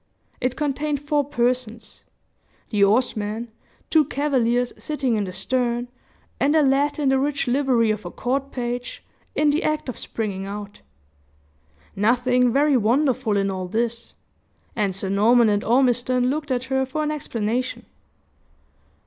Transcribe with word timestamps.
It 0.39 0.55
contained 0.55 0.99
four 0.99 1.23
persons 1.23 2.05
the 2.71 2.83
oarsman, 2.83 3.49
two 3.91 4.03
cavaliers 4.05 4.73
sitting 4.79 5.15
in 5.15 5.25
the 5.25 5.31
stern, 5.31 5.89
and 6.39 6.55
a 6.55 6.63
lad 6.63 6.97
in 6.97 7.09
the 7.09 7.19
rich 7.19 7.47
livery 7.47 7.91
of 7.91 8.03
a 8.03 8.09
court 8.09 8.51
page 8.51 9.03
in 9.35 9.51
the 9.51 9.61
act 9.63 9.89
of 9.89 9.99
springing 9.99 10.47
out. 10.47 10.81
Nothing 11.95 12.51
very 12.51 12.75
wonderful 12.75 13.37
in 13.37 13.51
all 13.51 13.67
this; 13.67 14.15
and 14.75 14.95
Sir 14.95 15.09
Norman 15.09 15.49
and 15.49 15.63
Ormiston 15.63 16.31
looked 16.31 16.49
at 16.49 16.63
her 16.63 16.83
for 16.83 17.03
an 17.03 17.11
explanation. 17.11 17.85